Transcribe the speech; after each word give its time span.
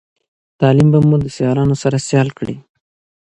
تعليم 0.59 0.87
به 0.93 0.99
مو 1.07 1.15
د 1.21 1.25
سیالانو 1.35 1.75
سيال 2.09 2.29
کړی 2.37 2.55